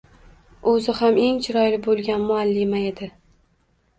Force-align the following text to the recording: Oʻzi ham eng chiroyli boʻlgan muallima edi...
Oʻzi 0.71 0.95
ham 0.99 1.19
eng 1.25 1.37
chiroyli 1.47 1.77
boʻlgan 1.87 2.25
muallima 2.31 2.83
edi... 2.87 3.13